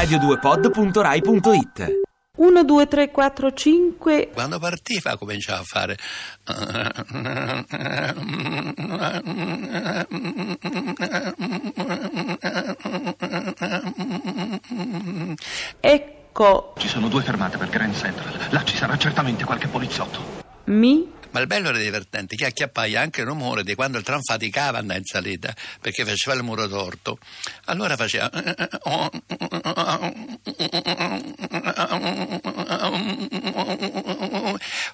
[0.00, 1.98] radio2pod.rai.it
[2.36, 4.30] 1, 2, 3, 4, 5.
[4.32, 5.98] Quando partiva cominciava a fare.
[15.80, 18.38] Ecco Ci sono due fermate per Grand Central.
[18.48, 20.20] Là ci sarà certamente qualche poliziotto.
[20.64, 21.18] mi.
[21.32, 24.78] Ma il bello era divertente che acchiappai anche il rumore di quando il tram faticava
[24.78, 27.18] andare in salita perché faceva il muro torto.
[27.66, 28.28] Allora faceva.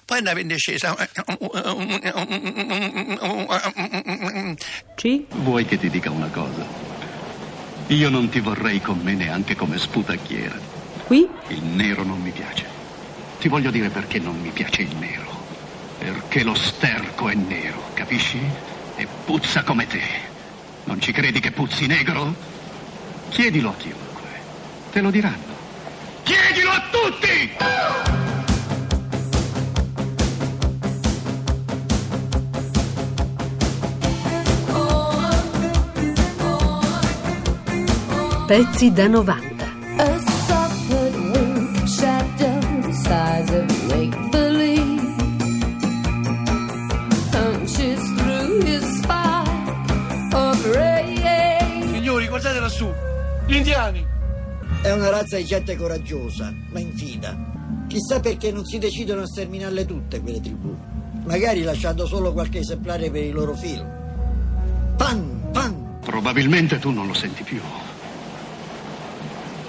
[0.05, 0.95] Poi andava in discesa.
[4.95, 5.23] C.
[5.29, 6.65] Vuoi che ti dica una cosa?
[7.87, 10.59] Io non ti vorrei con me neanche come sputacchiera.
[11.05, 11.27] Qui.
[11.47, 12.65] Il nero non mi piace.
[13.39, 15.36] Ti voglio dire perché non mi piace il nero.
[16.37, 18.39] Perché lo sterco è nero, capisci?
[18.95, 20.03] E puzza come te.
[20.83, 22.31] Non ci credi che puzzi negro?
[23.29, 24.29] Chiedilo a chiunque.
[24.91, 25.55] Te lo diranno.
[26.21, 27.55] Chiedilo a tutti!
[38.45, 39.56] Pezzi da 90.
[54.97, 57.35] Una razza di gente coraggiosa, ma infida.
[57.87, 60.75] Chissà perché non si decidono a sterminarle tutte quelle tribù.
[61.25, 63.85] Magari lasciando solo qualche esemplare per i loro film.
[64.97, 65.99] Pan, pan!
[66.01, 67.59] Probabilmente tu non lo senti più.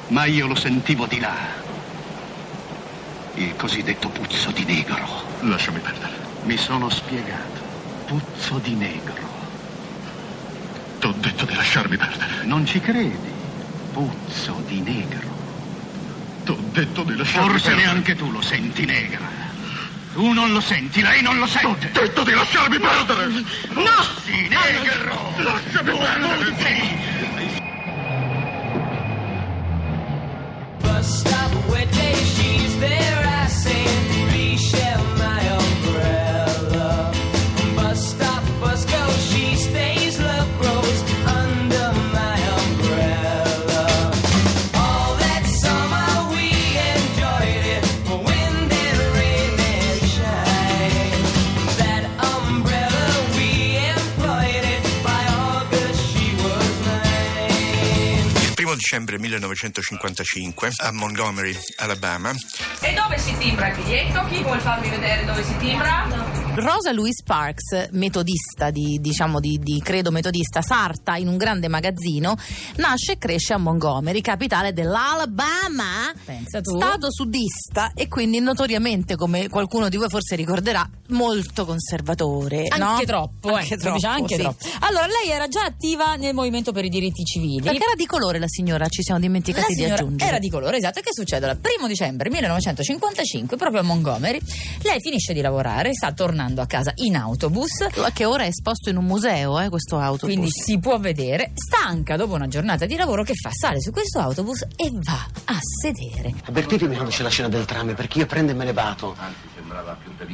[0.08, 1.34] Ma io lo sentivo di là.
[3.34, 5.06] Il cosiddetto puzzo di negro.
[5.40, 6.12] Lasciami perdere.
[6.44, 7.60] Mi sono spiegato.
[8.06, 9.26] Puzzo di negro.
[10.98, 12.44] T'ho detto di lasciarmi perdere.
[12.44, 13.37] Non ci credi?
[13.98, 15.26] Puzzo di negro.
[16.44, 17.86] T'ho detto di lasciarmi Forse perdere.
[17.86, 19.26] neanche tu lo senti negra.
[20.12, 21.90] Tu non lo senti, lei non lo sente.
[21.90, 23.26] T'ho detto di lasciarmi perdere.
[23.70, 24.04] No!
[24.24, 25.32] Sì, negro!
[25.38, 26.54] Lasciami perdere!
[26.58, 26.96] Sì.
[30.78, 31.50] Bus stop,
[31.90, 32.97] day, she's there.
[58.88, 62.32] Dicembre 1955 a Montgomery, Alabama,
[62.80, 64.24] E dove si timbra il biglietto?
[64.28, 66.47] Chi vuol farmi vedere dove si timbra?
[66.58, 72.36] Rosa Louise Parks, metodista, di, diciamo di, di credo metodista, sarta in un grande magazzino,
[72.76, 76.12] nasce e cresce a Montgomery, capitale dell'Alabama,
[76.60, 82.66] stato sudista e quindi notoriamente, come qualcuno di voi forse ricorderà, molto conservatore.
[82.66, 83.02] Anche no?
[83.04, 84.40] troppo, Anche eh, troppo, anche sì.
[84.40, 84.66] troppo.
[84.80, 87.62] Allora, lei era già attiva nel movimento per i diritti civili.
[87.62, 90.28] Perché era di colore la signora, ci siamo dimenticati di aggiungere.
[90.28, 90.98] era di colore, esatto.
[90.98, 91.48] E che succede?
[91.48, 94.40] Il primo dicembre 1955, proprio a Montgomery,
[94.82, 97.86] lei finisce di lavorare, sta tornando a casa in autobus.
[98.12, 100.34] Che ora è esposto in un museo, eh, questo autobus.
[100.34, 103.50] Quindi si può vedere, stanca dopo una giornata di lavoro, che fa?
[103.52, 106.34] Sale su questo autobus e va a sedere.
[106.44, 109.16] Avvertitemi quando c'è la scena del tram, perché io prendo e me ne vado.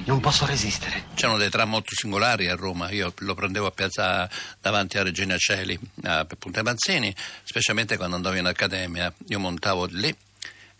[0.04, 1.04] Non posso resistere.
[1.14, 4.28] C'erano dei tram molto singolari a Roma, io lo prendevo a piazza
[4.60, 10.14] davanti a Regina Celi, a Punta Manzini, specialmente quando andavo in accademia, io montavo lì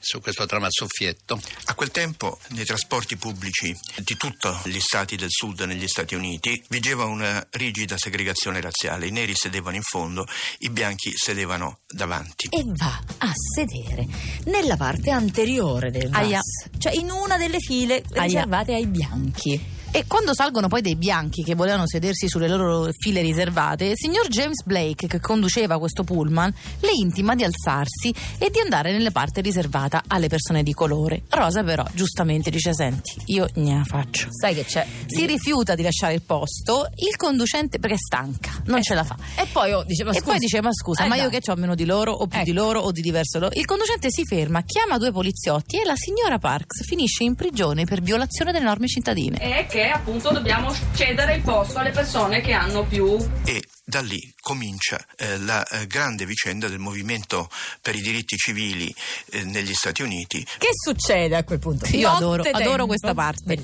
[0.05, 1.41] su questo tram a soffietto.
[1.65, 6.63] a quel tempo nei trasporti pubblici di tutti gli stati del sud negli Stati Uniti
[6.69, 9.07] vigeva una rigida segregazione razziale.
[9.07, 10.27] I neri sedevano in fondo,
[10.59, 12.49] i bianchi sedevano davanti.
[12.51, 14.07] E va a sedere
[14.45, 16.41] nella parte anteriore del bus, Aia.
[16.79, 18.23] cioè in una delle file Aia.
[18.23, 19.74] riservate ai bianchi.
[19.97, 24.27] E quando salgono poi dei bianchi che volevano sedersi sulle loro file riservate, il signor
[24.27, 29.41] James Blake, che conduceva questo pullman, le intima di alzarsi e di andare nelle parti
[29.41, 31.23] riservata alle persone di colore.
[31.29, 34.27] Rosa però giustamente dice, senti, io ne la faccio.
[34.31, 34.85] Sai che c'è?
[35.07, 39.17] Si rifiuta di lasciare il posto, il conducente perché è stanca, non ce la fa.
[39.37, 40.25] E poi oh, diceva E scusa.
[40.29, 42.51] poi dice: Ma scusa, Eh, ma io che ho meno di loro, o più di
[42.51, 42.61] Ecco.
[42.61, 43.55] loro, o di diverso loro.
[43.57, 48.01] Il conducente si ferma, chiama due poliziotti e la signora Parks finisce in prigione per
[48.03, 49.39] violazione delle norme cittadine.
[49.39, 54.33] E che appunto dobbiamo cedere il posto alle persone che hanno più E da lì
[54.45, 57.49] comincia eh, la eh, grande vicenda del movimento
[57.81, 58.95] per i diritti civili
[59.31, 60.45] eh, negli Stati Uniti.
[60.59, 61.87] Che succede a quel punto?
[61.97, 63.59] Io adoro- adoro questa parte.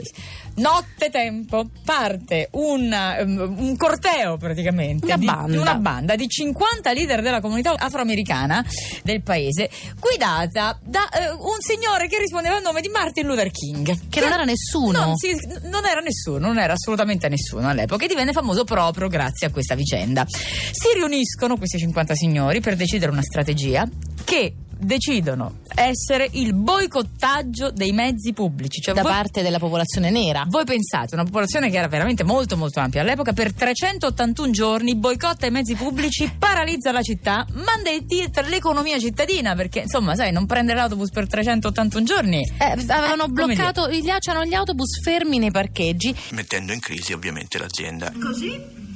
[0.54, 2.90] Notte tempo parte un,
[3.20, 5.50] um, un corteo praticamente Una di, banda.
[5.52, 8.64] di una banda di 50 leader della comunità afroamericana
[9.02, 14.08] del paese guidata da eh, un signore che rispondeva al nome di Martin Luther King
[14.08, 14.98] Che non era nessuno.
[15.04, 19.46] non, si- non era nessuno, non era assolutamente nessuno all'epoca e divenne famoso proprio grazie
[19.46, 20.26] a questa vicenda.
[20.72, 23.88] Si riuniscono questi 50 signori per decidere una strategia
[24.24, 28.80] che decidono essere il boicottaggio dei mezzi pubblici.
[28.80, 30.44] Cioè da voi, parte della popolazione nera.
[30.48, 35.46] voi pensate, una popolazione che era veramente molto molto ampia all'epoca, per 381 giorni boicotta
[35.46, 40.46] i mezzi pubblici, paralizza la città, manda in tilt l'economia cittadina, perché insomma, sai, non
[40.46, 42.40] prendere l'autobus per 381 giorni.
[42.58, 46.14] Eh, avevano Eh, bloccato, gli, c'erano gli autobus fermi nei parcheggi.
[46.30, 48.10] mettendo in crisi ovviamente l'azienda.
[48.18, 48.88] Così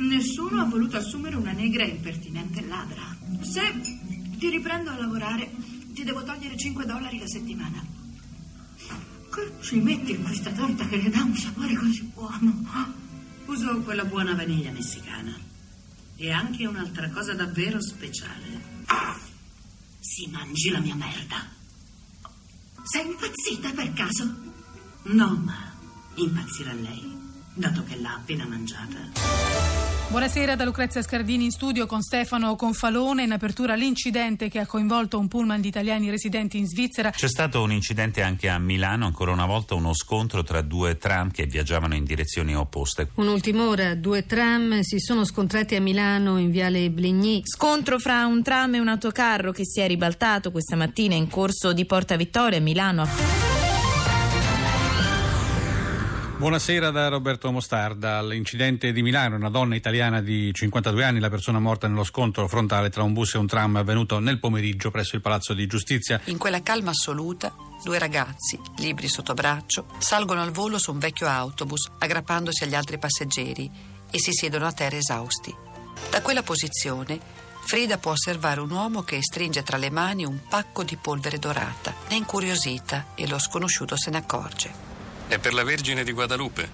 [0.00, 3.16] nessuno ha voluto assumere una negra impertinente ladra.
[3.40, 3.60] Se
[4.38, 5.50] ti riprendo a lavorare,
[5.92, 7.84] ti devo togliere 5 dollari la settimana.
[9.32, 12.66] Che ci metti in questa torta che le dà un sapore così buono?
[13.46, 15.36] Uso quella buona vaniglia messicana.
[16.16, 18.84] E anche un'altra cosa davvero speciale.
[20.00, 21.48] Si mangi la mia merda.
[22.82, 24.48] Sei impazzita per caso?
[25.02, 25.72] No, ma
[26.14, 27.16] impazzirà lei,
[27.54, 29.89] dato che l'ha appena mangiata.
[30.10, 33.22] Buonasera da Lucrezia Scardini in studio con Stefano Confalone.
[33.22, 37.10] In apertura l'incidente che ha coinvolto un pullman di italiani residenti in Svizzera.
[37.10, 41.30] C'è stato un incidente anche a Milano, ancora una volta uno scontro tra due tram
[41.30, 43.10] che viaggiavano in direzioni opposte.
[43.14, 47.42] Un'ultima ora, due tram si sono scontrati a Milano in viale Bligny.
[47.44, 51.72] Scontro fra un tram e un autocarro che si è ribaltato questa mattina in corso
[51.72, 53.49] di Porta Vittoria a Milano.
[56.40, 58.16] Buonasera da Roberto Mostarda.
[58.16, 62.88] All'incidente di Milano, una donna italiana di 52 anni, la persona morta nello scontro frontale
[62.88, 66.18] tra un bus e un tram avvenuto nel pomeriggio presso il Palazzo di Giustizia.
[66.24, 67.54] In quella calma assoluta,
[67.84, 72.96] due ragazzi, libri sotto braccio, salgono al volo su un vecchio autobus, aggrappandosi agli altri
[72.96, 73.70] passeggeri
[74.10, 75.54] e si siedono a terra esausti.
[76.08, 77.20] Da quella posizione,
[77.66, 81.92] Frida può osservare un uomo che stringe tra le mani un pacco di polvere dorata.
[82.08, 84.89] È incuriosita e lo sconosciuto se ne accorge.
[85.30, 86.68] È per la Vergine di Guadalupe.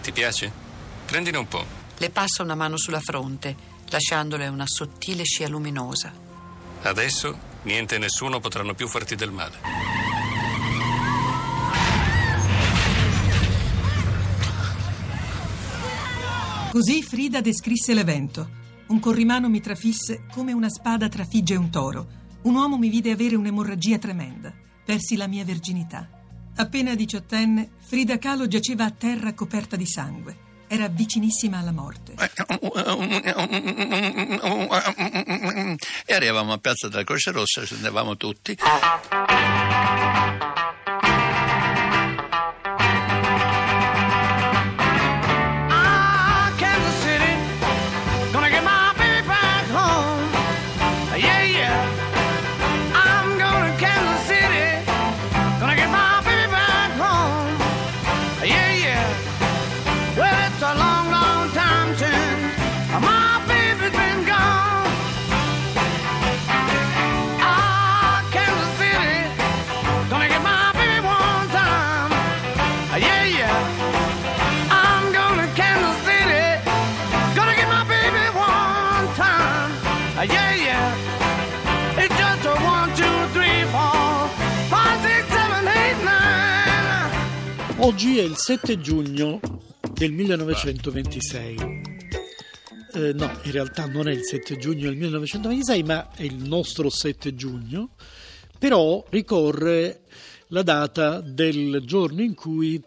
[0.00, 0.50] Ti piace?
[1.04, 1.62] Prendine un po'.
[1.98, 3.54] Le passa una mano sulla fronte,
[3.90, 6.10] lasciandole una sottile scia luminosa.
[6.80, 9.58] Adesso niente e nessuno potranno più farti del male.
[16.70, 18.48] Così Frida descrisse l'evento.
[18.86, 22.06] Un corrimano mi trafisse come una spada trafigge un toro.
[22.44, 24.50] Un uomo mi vide avere un'emorragia tremenda.
[24.82, 26.15] Persi la mia verginità.
[26.58, 30.44] Appena diciottenne, Frida Kahlo giaceva a terra coperta di sangue.
[30.68, 32.14] Era vicinissima alla morte.
[36.06, 38.56] E arrivavamo a Piazza della Croce Rossa, scendevamo tutti.
[87.86, 89.38] Oggi è il 7 giugno
[89.92, 91.56] del 1926.
[92.94, 96.90] Eh, no, in realtà non è il 7 giugno del 1926, ma è il nostro
[96.90, 97.90] 7 giugno.
[98.58, 100.00] Però ricorre
[100.48, 102.82] la data del giorno in cui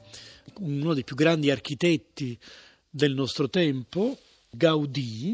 [0.60, 2.38] uno dei più grandi architetti
[2.90, 4.18] del nostro tempo,
[4.50, 5.34] Gaudì,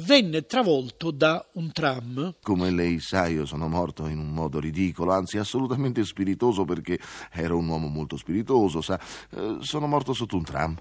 [0.00, 2.34] venne travolto da un tram.
[2.42, 6.98] Come lei sa, io sono morto in un modo ridicolo, anzi assolutamente spiritoso perché
[7.32, 9.00] ero un uomo molto spiritoso, sa.
[9.30, 10.76] Eh, sono morto sotto un tram.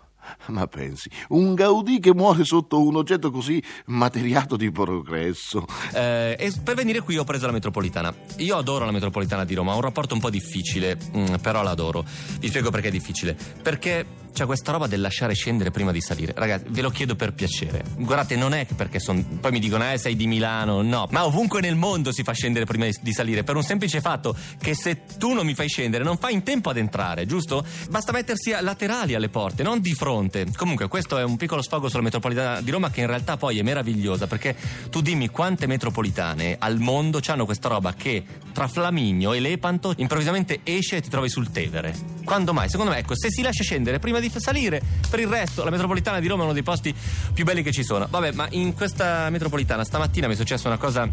[0.48, 5.66] Ma pensi, un Gaudì che muore sotto un oggetto così materiato di progresso.
[5.94, 8.14] Eh, e per venire qui ho preso la metropolitana.
[8.38, 12.06] Io adoro la metropolitana di Roma, ho un rapporto un po' difficile, mm, però l'adoro.
[12.40, 13.36] Vi spiego perché è difficile.
[13.62, 16.34] Perché c'è questa roba del lasciare scendere prima di salire.
[16.36, 17.84] Ragazzi, ve lo chiedo per piacere.
[17.98, 20.82] Guardate, non è perché son, poi mi dicono, eh, sei di Milano.
[20.82, 23.44] No, ma ovunque nel mondo si fa scendere prima di, di salire.
[23.44, 26.70] Per un semplice fatto che se tu non mi fai scendere, non fai in tempo
[26.70, 27.66] ad entrare, giusto?
[27.90, 30.46] Basta mettersi laterali alle porte, non di fronte.
[30.56, 33.62] Comunque, questo è un piccolo sfogo sulla metropolitana di Roma che in realtà poi è
[33.62, 34.56] meravigliosa perché
[34.90, 40.62] tu dimmi quante metropolitane al mondo hanno questa roba che tra Flaminio e Lepanto improvvisamente
[40.64, 41.94] esce e ti trovi sul Tevere.
[42.24, 42.70] Quando mai?
[42.70, 46.20] Secondo me, ecco, se si lascia scendere prima di salire, per il resto la metropolitana
[46.20, 46.94] di Roma è uno dei posti
[47.34, 48.08] più belli che ci sono.
[48.10, 51.10] Vabbè, ma in questa metropolitana stamattina mi è successa una cosa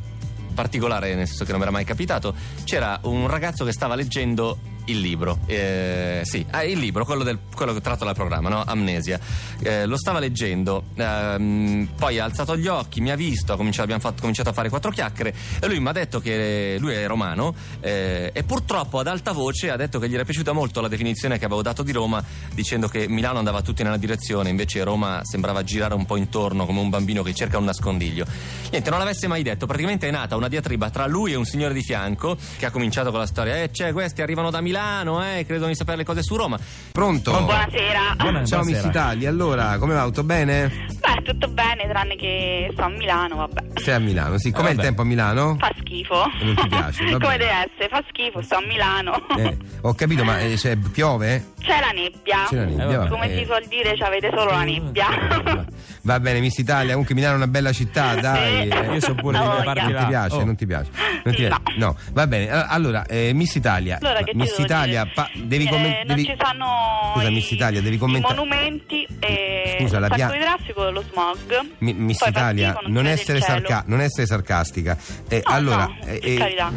[0.55, 2.35] particolare, nel senso che non mi era mai capitato.
[2.65, 7.39] C'era un ragazzo che stava leggendo il libro, eh, sì, ah, il libro, quello, del,
[7.55, 8.63] quello tratto dal programma, no?
[8.65, 9.19] Amnesia.
[9.61, 14.21] Eh, lo stava leggendo, ehm, poi ha alzato gli occhi, mi ha visto, abbiamo fatto-
[14.21, 18.31] cominciato a fare quattro chiacchiere e lui mi ha detto che lui è romano eh,
[18.33, 21.45] e purtroppo ad alta voce ha detto che gli era piaciuta molto la definizione che
[21.45, 25.95] avevo dato di Roma, dicendo che Milano andava tutti nella direzione, invece Roma sembrava girare
[25.95, 28.27] un po' intorno come un bambino che cerca un nascondiglio.
[28.71, 31.75] Niente, non l'avesse mai detto, praticamente è nata una diatriba tra lui e un signore
[31.75, 35.45] di fianco che ha cominciato con la storia, eh, c'è, questi arrivano da Milano, eh,
[35.47, 36.59] credono di sapere le cose su Roma.
[36.93, 37.31] Pronto?
[37.31, 38.45] Buonasera.
[38.45, 40.05] Ciao Miss Italia, allora come va?
[40.05, 40.69] Tutto bene?
[41.01, 43.81] Beh, tutto bene, tranne che sto a Milano, vabbè.
[43.81, 44.51] Sei a Milano, sì.
[44.51, 45.57] Com'è il tempo a Milano?
[45.59, 46.31] Fa schifo.
[46.43, 47.05] Non ti piace?
[47.11, 49.27] Va Come deve essere, fa schifo, sto a Milano.
[49.37, 51.53] Eh, ho capito, ma eh, cioè, piove?
[51.63, 52.45] C'è la nebbia.
[52.49, 53.09] C'è la nebbia, vabbè.
[53.09, 53.39] Come Eh.
[53.39, 55.07] si suol dire, ci avete solo la nebbia.
[56.03, 58.71] Va bene, Miss Italia, comunque Milano è una bella città, dai.
[58.71, 58.77] Sì.
[58.95, 60.45] Io so pure Eh, di quelle Non ti piace, Oh.
[60.45, 60.91] non ti piace.
[61.25, 61.61] Non ti piace?
[61.79, 62.49] No, va bene.
[62.51, 66.05] Allora, eh, Miss Italia, Allora, che Miss Italia, pa- devi Eh, commentare.
[66.05, 66.67] non ci sanno
[67.15, 68.35] Scusa, i, Miss Italia, devi i commentare.
[68.35, 71.61] monumenti e Scusa, la il pia- idraulico dello smog.
[71.79, 74.97] Mi- Miss Poi Italia, schifo, non essere, sarca- non essere sarcastica.
[75.29, 76.71] Eh, allora, no, eh, per eh, carità.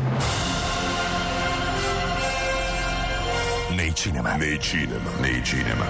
[3.70, 4.36] Nei cinema.
[4.36, 5.10] Nei cinema.
[5.20, 5.86] Nei cinema.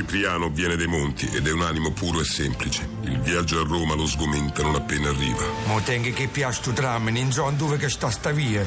[0.00, 2.88] Cipriano viene dai monti ed è un animo puro e semplice.
[3.02, 5.44] Il viaggio a Roma lo sgomenta non appena arriva.
[5.66, 8.64] Ma tenga che piace tu tram, non so dove che sta sta via.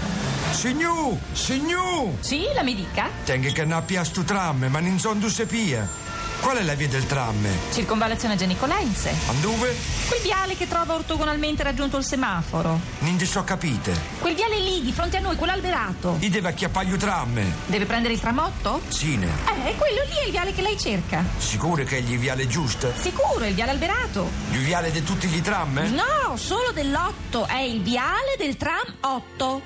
[0.52, 2.12] Signor, signor!
[2.20, 3.10] Sì, la mi dica?
[3.26, 6.03] Tenga che non piace tu tram, ma non so dove si pia.
[6.44, 7.48] Qual è la via del tram?
[7.72, 9.12] Circonvallazione Genicolense.
[9.28, 9.74] A dove?
[10.10, 12.78] Quel viale che trova ortogonalmente raggiunto il semaforo.
[13.00, 13.98] Non ti so capite.
[14.20, 16.18] Quel viale lì, di fronte a noi, quell'alberato.
[16.20, 17.42] I deve acchiappare il tram.
[17.68, 18.82] Deve prendere il tramotto?
[18.90, 19.28] Sine,
[19.66, 21.24] Eh, quello lì è il viale che lei cerca.
[21.38, 22.92] sicuro che è il viale giusto?
[23.00, 24.30] Sicuro, è il viale alberato.
[24.52, 25.78] Il viale di tutti gli tram?
[25.94, 27.48] No, solo dell'8.
[27.48, 29.62] È il viale del tram 8.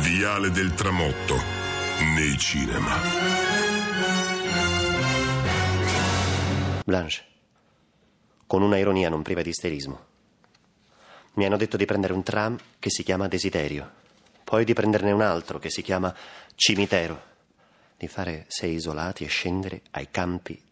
[0.00, 1.40] Viale del Tramotto.
[2.16, 3.55] Nei cinema.
[6.86, 7.24] Blanche,
[8.46, 10.04] con una ironia non priva di isterismo.
[11.32, 13.90] Mi hanno detto di prendere un tram che si chiama Desiderio,
[14.44, 16.14] poi di prenderne un altro che si chiama
[16.54, 17.20] Cimitero,
[17.96, 20.62] di fare sei isolati e scendere ai campi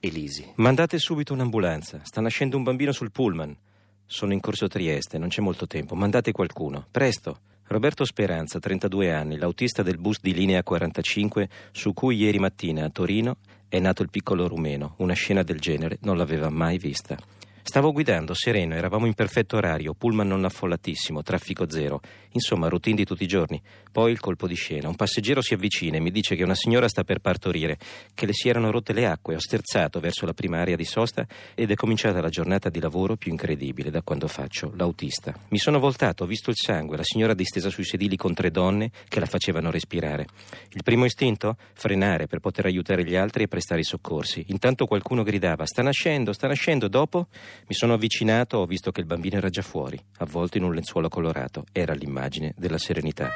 [0.00, 0.52] elisi.
[0.56, 2.02] Mandate subito un'ambulanza.
[2.02, 3.56] Sta nascendo un bambino sul pullman.
[4.04, 5.94] Sono in corso Trieste, non c'è molto tempo.
[5.94, 6.86] Mandate qualcuno.
[6.90, 7.40] Presto.
[7.68, 12.90] Roberto Speranza, 32 anni, l'autista del bus di linea 45 su cui ieri mattina a
[12.90, 13.38] Torino
[13.74, 14.94] è nato il piccolo rumeno.
[14.98, 17.18] Una scena del genere non l'aveva mai vista.
[17.66, 22.02] Stavo guidando sereno, eravamo in perfetto orario, pullman non affollatissimo, traffico zero.
[22.32, 23.60] Insomma, routine di tutti i giorni.
[23.90, 24.88] Poi il colpo di scena.
[24.88, 27.78] Un passeggero si avvicina e mi dice che una signora sta per partorire,
[28.12, 29.36] che le si erano rotte le acque.
[29.36, 33.16] Ho sterzato verso la prima area di sosta ed è cominciata la giornata di lavoro
[33.16, 35.34] più incredibile da quando faccio l'autista.
[35.48, 38.90] Mi sono voltato, ho visto il sangue, la signora distesa sui sedili con tre donne
[39.08, 40.26] che la facevano respirare.
[40.72, 41.56] Il primo istinto?
[41.72, 44.44] Frenare per poter aiutare gli altri e prestare i soccorsi.
[44.48, 46.88] Intanto qualcuno gridava: Sta nascendo, sta nascendo.
[46.88, 47.28] Dopo
[47.66, 51.08] mi sono avvicinato, ho visto che il bambino era già fuori, avvolto in un lenzuolo
[51.08, 51.64] colorato.
[51.72, 53.30] Era l'immagine della serenità.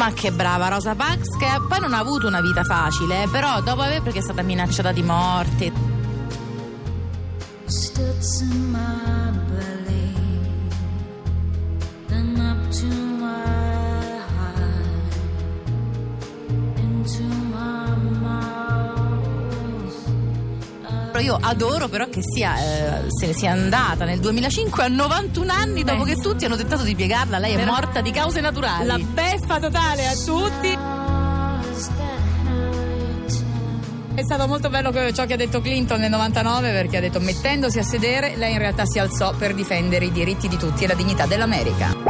[0.00, 3.82] Ma che brava Rosa Parks che poi non ha avuto una vita facile, però dopo
[3.82, 5.70] aver perché è stata minacciata di morte.
[7.66, 9.79] Studs in my belly,
[21.20, 25.84] io adoro però che sia, eh, se ne sia andata nel 2005 a 91 anni
[25.84, 27.38] dopo che tutti hanno tentato di piegarla.
[27.38, 28.86] Lei è Però- morta di cause naturali.
[28.86, 30.78] La beffa totale a tutti.
[34.12, 37.78] È stato molto bello ciò che ha detto Clinton nel 99 perché ha detto mettendosi
[37.78, 40.94] a sedere lei in realtà si alzò per difendere i diritti di tutti e la
[40.94, 42.09] dignità dell'America.